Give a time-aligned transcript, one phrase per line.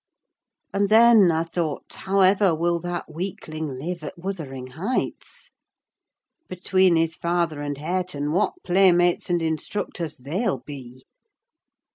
[0.73, 5.51] And then, I thought, how ever will that weakling live at Wuthering Heights?
[6.47, 11.03] Between his father and Hareton, what playmates and instructors they'll be.